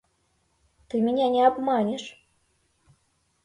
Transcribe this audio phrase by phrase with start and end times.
[0.87, 2.17] Ты меня не обманешь!